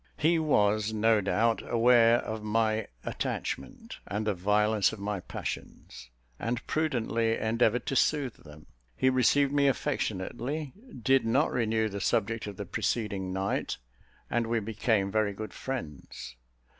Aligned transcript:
He 0.17 0.39
was, 0.39 0.93
no 0.93 1.21
doubt, 1.21 1.61
aware 1.71 2.15
of 2.21 2.41
my 2.41 2.87
attachment 3.05 3.99
and 4.07 4.25
the 4.25 4.33
violence 4.33 4.91
of 4.91 4.97
my 4.99 5.19
passions, 5.19 6.09
and 6.39 6.65
prudently 6.65 7.37
endeavoured 7.37 7.85
to 7.85 7.95
soothe 7.95 8.43
them. 8.43 8.65
He 8.97 9.11
received 9.11 9.51
me 9.53 9.67
affectionately, 9.67 10.73
did 11.03 11.23
not 11.23 11.51
renew 11.51 11.87
the 11.87 12.01
subject 12.01 12.47
of 12.47 12.57
the 12.57 12.65
preceding 12.65 13.31
night, 13.31 13.77
and 14.27 14.47
we 14.47 14.59
became 14.59 15.11
very 15.11 15.33
good 15.33 15.53
friends. 15.53 16.35